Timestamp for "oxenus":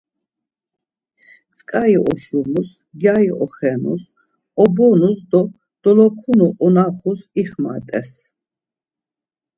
3.43-4.03